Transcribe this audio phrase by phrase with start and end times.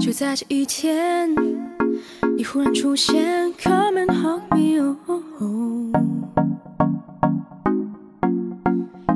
[0.00, 1.30] 就在这一天，
[2.36, 5.92] 你忽然出现，Come and hug me，哦，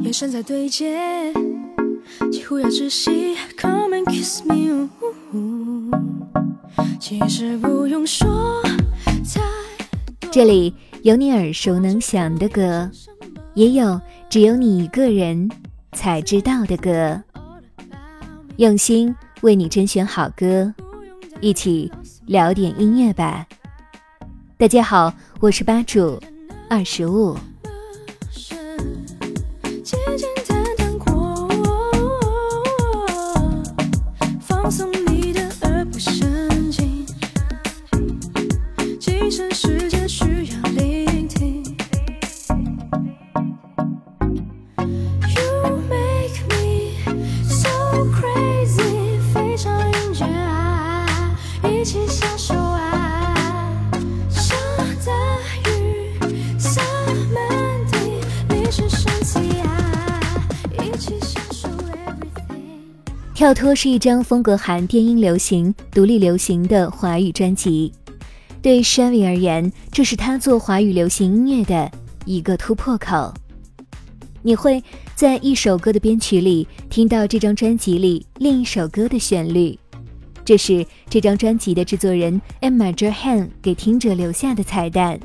[0.01, 1.33] 眼神在对接，
[2.31, 4.89] 几乎要窒息，Come and kiss me，
[5.33, 5.91] 哦，
[7.01, 9.41] 其实不用说太
[10.21, 10.31] 多。
[10.31, 10.73] 这里
[11.03, 12.89] 有你耳熟能详的歌，
[13.55, 15.51] 也有只有你一个人
[15.93, 17.21] 才知道的歌。
[18.59, 20.73] 用心为你甄选好歌，
[21.41, 21.93] 一起
[22.25, 23.47] 聊点音乐吧。
[24.57, 26.19] 大家好，我是吧主
[26.71, 27.37] 二十五。
[63.37, 67.93] 跳脱是一张风格含电音流行、独立流行的华语专辑。
[68.63, 71.93] 对 Shelly 而言，这是他做华语流行音乐的
[72.25, 73.35] 一个突破口。
[74.41, 74.83] 你会
[75.15, 79.79] 在一首歌的编曲里听到这张专辑里另一首歌的旋律，
[80.43, 85.21] 这是这张专辑的制作人 Emma Johan 给听者留下的彩蛋。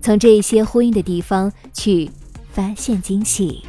[0.00, 2.08] 从这一些呼应的地方去
[2.52, 3.64] 发现惊喜。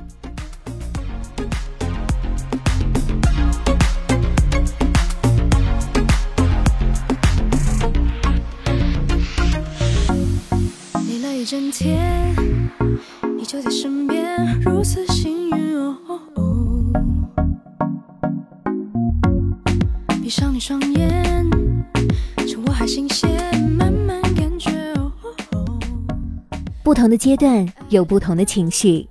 [26.83, 29.07] 不同的阶段有不同的情绪，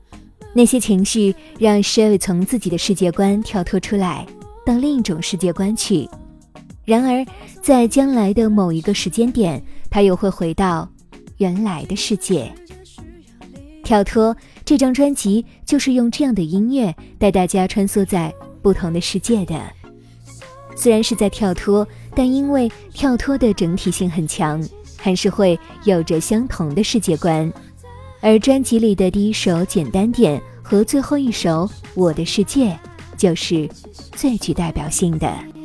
[0.53, 4.27] 那些情绪让 Sherry 从自己的世界观跳脱出来，
[4.67, 6.09] 到另一种世界观去。
[6.85, 7.25] 然而，
[7.63, 10.91] 在将来的某一个时间点，他又会回到
[11.37, 12.53] 原来的世界。
[13.85, 19.61] 跳脱这张专辑就是用这样的音乐带大家穿梭在不同的世界的。
[20.77, 24.65] 虽然是在跳脱，但因为跳脱的整体性很强，
[24.97, 27.53] 还是会有着相同的世界观。
[28.21, 32.67] 而专辑里的第一首《简单点》和最后一首《我的世界》，
[33.17, 33.69] 就是
[34.13, 35.60] 最具代表性的。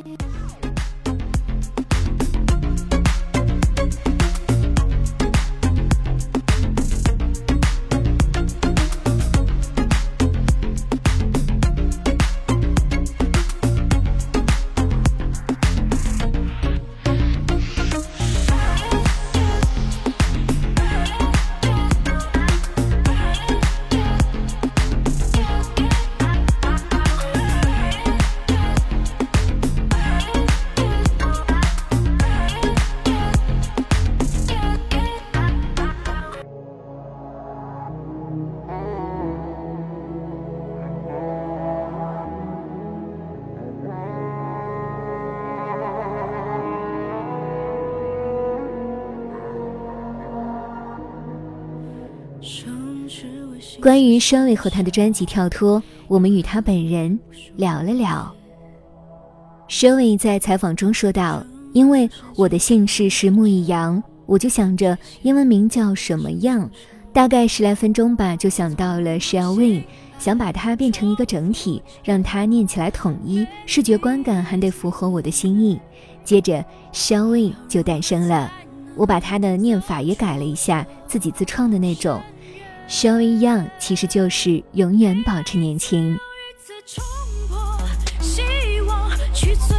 [53.86, 57.16] 关于 Shelly 和他的专辑《跳脱》，我们与他本人
[57.54, 58.34] 聊了聊。
[59.68, 66.68] Shelly 在采访中说道：“因为我的姓氏是木易阳，我就想着英文名叫什么样。
[67.12, 69.84] 大概十来分钟吧，就想到了 Shelly，
[70.18, 75.78] 想把它变成一个整体，让它念起来统一，视觉观感还得符合我的心意。
[76.24, 78.52] 接着 Shelly 就诞生了，
[78.96, 82.20] 我把它的念法也改了一下，自己自创的那种。”
[82.88, 86.14] Showing young 其实就是永远保持年轻。
[86.14, 86.18] 一
[86.62, 87.04] 次冲
[87.48, 87.78] 破，
[88.20, 88.42] 希
[88.82, 89.76] 望去摧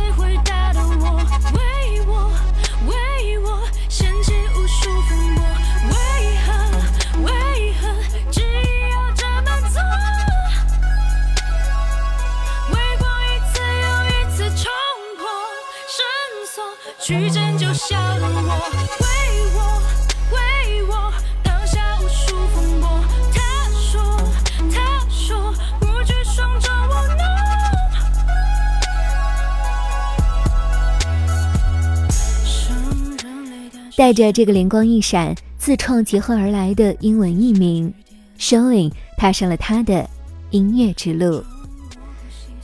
[33.97, 37.91] 带着这个灵光一闪、自创结合而来的英文译名
[38.37, 40.07] ，Showing 踏上了他的
[40.51, 41.43] 音乐之路。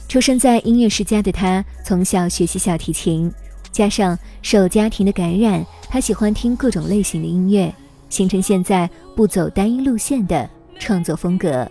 [0.08, 3.28] 出生在音乐世家的他，从小学习小提琴。
[3.72, 7.74] 加上受家庭的感染，他喜欢听各种类型的音乐，
[8.08, 10.48] 形成现在不走单一路线的
[10.78, 11.68] 创作风格。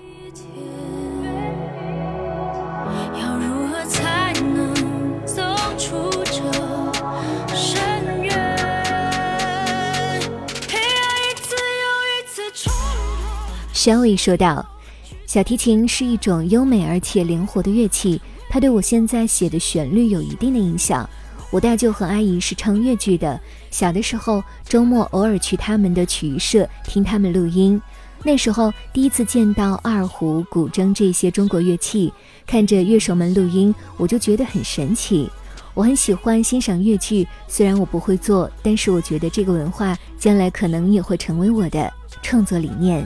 [13.83, 14.65] Shelly 说道
[15.27, 21.09] ：“小提琴是一种优美而且灵活的乐器，它对我现在写的旋律有一定的影响。
[21.51, 23.37] 我大舅和阿姨是唱越剧的，
[23.71, 27.81] 小的时候周末偶尔去他们的曲艺社听他们录音。
[28.23, 32.13] 那时候第一次见到二胡、古筝这些中国乐器，
[32.47, 35.29] 看着乐手们录音，我就觉得很神奇。
[35.73, 41.91] 我很喜欢欣赏越剧，虽然我不会做，但是我觉得这个文化将来可能也会成为我的
[42.21, 43.05] 创作理念。”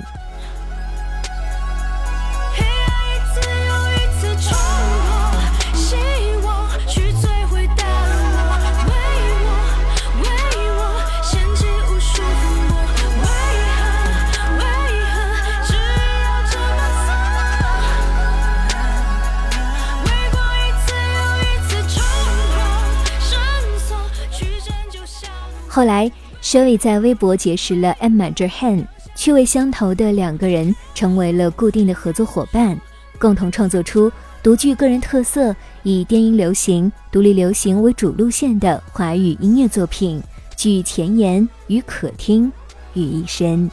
[25.77, 28.83] 后来，Shelly 在微博结识了 Emma Jerhan，
[29.15, 32.81] 趣味相投的两个人成为了固定的合作伙伴，
[33.19, 40.19] 共同创作出独具个人特色、以电音流行、独立流行为主路线的华语音乐作品，
[40.55, 42.51] 具前沿与可听
[42.95, 43.69] 于一身。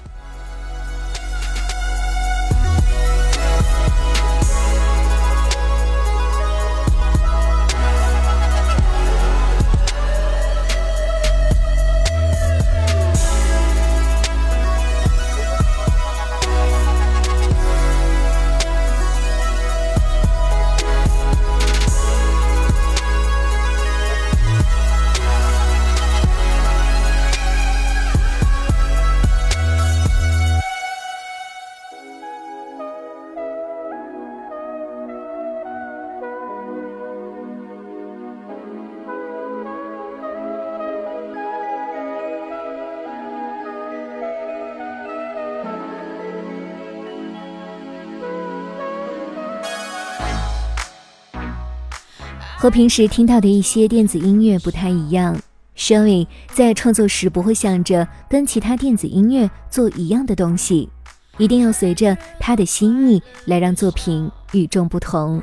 [52.64, 55.38] 和平时听到的一些电子音乐不太一样。
[55.76, 60.88] Shelly 在创作时不会想着跟其他电子音乐做一样的东西，
[61.36, 65.42] 一定要随着他的心意来让作品与众不同。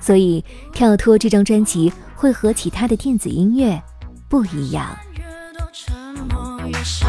[0.00, 3.82] 所以，《跳脱》这张专辑会和其他的电子音乐
[4.28, 4.94] 不一样。
[5.16, 5.22] 越
[5.58, 5.96] 多沉
[6.28, 7.08] 默越少，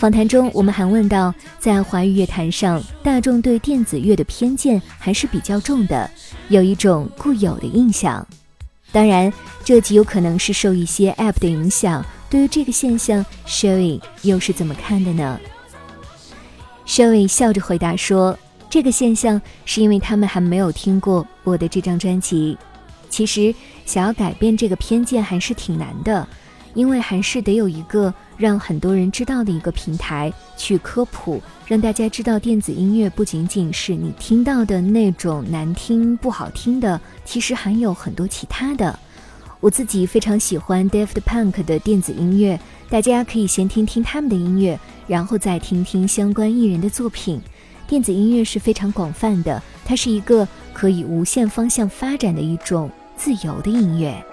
[0.00, 6.10] 访谈中，我们还问到，在华语乐坛上，大众对电子乐的偏见还是比较重的，
[6.48, 8.26] 有一种固有的印象。
[8.92, 9.30] 当然，
[9.62, 12.02] 这极有可能是受一些 App 的影响。
[12.30, 15.38] 对于这个现象，Sherry 又是怎么看的呢
[16.86, 18.38] ？Sherry 笑着回答说
[18.70, 22.56] ：“这个现象是因为他们还没有听过我的这张专辑。
[23.10, 23.54] 其实，
[23.84, 26.26] 想要改变这个偏见还是挺难的。”
[26.74, 38.98] 因为还是得有一个让很多人知道的一个平台去科普，让大家知道电子音乐不仅仅是你听到的那种难听不好听的，其实还有很多其他的。
[39.60, 42.58] 我自己非常喜欢 Daft Punk 的电子音乐，
[42.88, 47.40] 大家可以先听听他们的音乐，然后再听听相关艺人的作品。
[47.86, 54.24] 电子音乐是非常广泛的，它是一个可以无限方向发展的一种自由的音乐。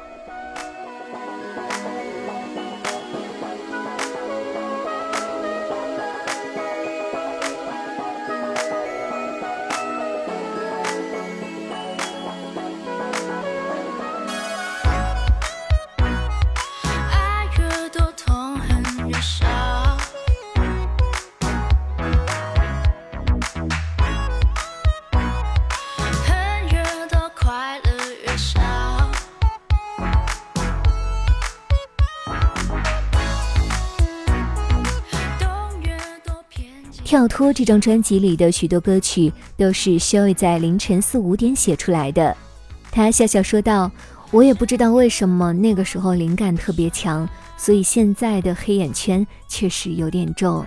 [37.08, 42.36] 跳脱这张专辑里的许多歌曲都是肖伟在凌晨四五点写出来的。
[42.92, 43.90] 他笑笑说道
[44.30, 50.66] ：“我也不知道为什么那个时候灵感特别强，所以现在的黑眼圈确实有点重。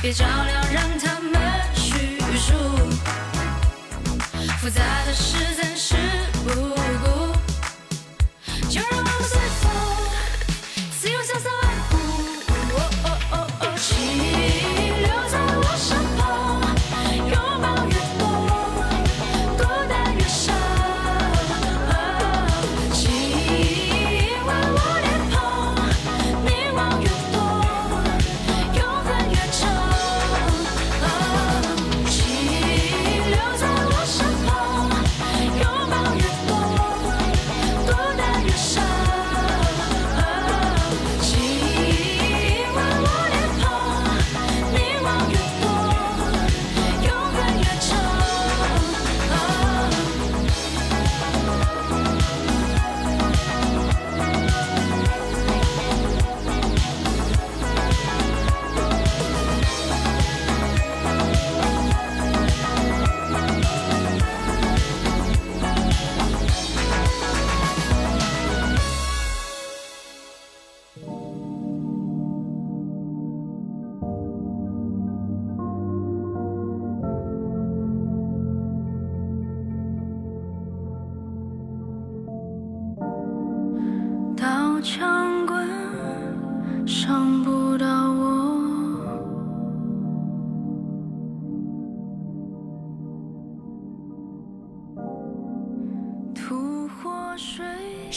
[0.00, 1.38] 别照亮，让他们
[1.74, 2.54] 叙述。
[4.62, 5.94] 复杂的事暂时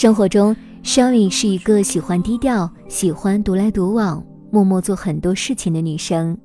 [0.01, 6.36] 生活中，Shelly 是一个喜欢低调、喜欢独来独往、默默做很多事情的女生。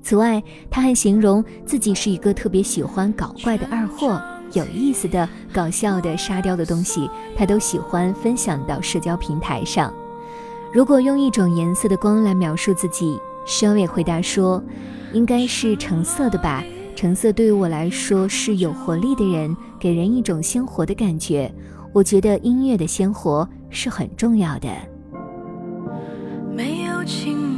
[0.00, 4.18] 此外，她还形容自己是一个特别喜欢搞怪的二货，
[4.54, 9.92] 有意思的、搞笑的、沙雕的东西，她都喜欢分享到社交平台上。
[10.72, 14.64] 如果用一种颜色的光来描述自己，Shelly 回答说
[15.12, 16.64] ：“应该是橙色的吧。
[16.96, 21.54] 橙色对于我来说是有活力的人，给人一种鲜活的感觉。
[21.94, 24.68] 我觉得音乐的鲜活是很重要的。
[26.52, 27.53] 没有情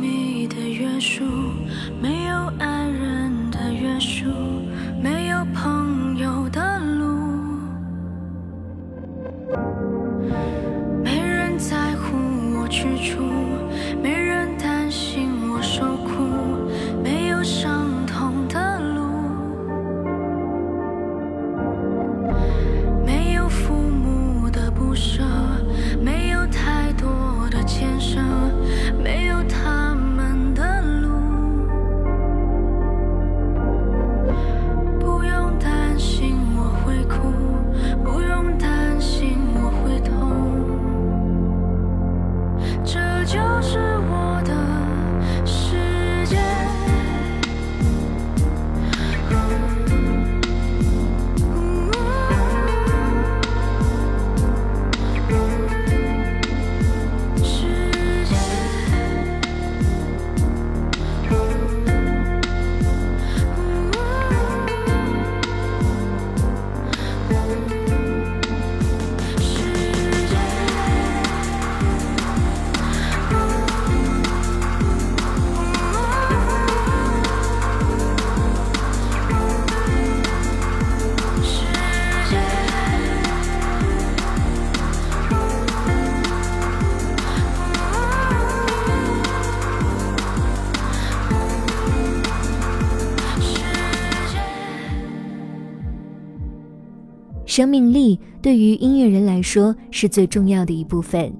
[97.56, 101.32] 生命力对于音乐人来说是最重要的一部分。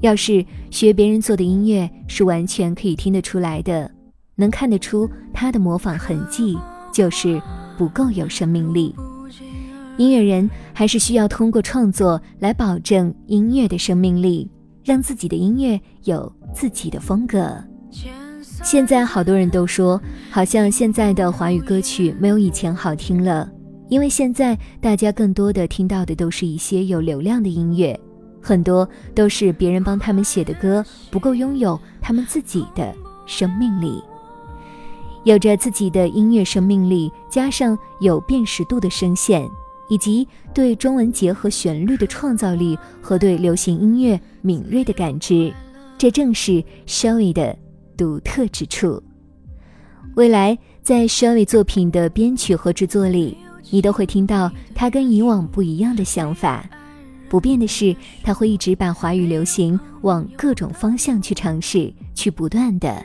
[0.00, 3.88] 要是学别人做的音乐，是完全可以听得出来的，
[4.34, 6.58] 能看得出他的模仿痕迹，
[6.92, 7.40] 就是
[7.78, 8.92] 不够有生命力。
[9.96, 14.50] 音乐人还是需要通过创作来保证音乐的生命力，
[14.82, 17.56] 让自己的音乐有自己的风格。
[18.64, 23.48] 现在好多人都说，好像现在的华语歌曲没有以前好听了，
[23.90, 27.98] 因为现在大家更多的听到的都是一些有流量的音乐，
[28.40, 32.94] 很多都是别人帮他们写的歌，不够拥有他们自己的
[33.26, 34.00] 生命力。
[35.24, 39.44] 有着自己的音乐生命力，加上有辨识度的声线，
[39.88, 45.52] 以及对中文结合旋律的创造力和对流行音乐敏锐的感知，
[45.98, 47.54] 这正是 Shelly 的
[47.96, 49.02] 独特之处。
[50.14, 53.36] 未来在 Shelly 作品的编曲和制作里，
[53.70, 56.68] 你都会听到他跟以往不一样的想法。
[57.28, 63.04] 不变的是，他会一直把华语流行往各种方向去尝试，去不断的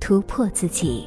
[0.00, 1.06] 突破自己。